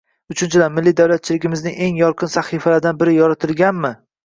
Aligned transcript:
Uchinchidan, 0.35 0.71
milliy 0.77 0.95
davlatchiligimizning 0.99 1.77
eng 1.89 2.01
yorqin 2.05 2.33
sahifalaridan 2.39 3.01
biri 3.05 3.17
yoritilganmi? 3.21 3.97